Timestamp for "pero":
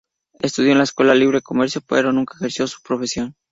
1.87-2.11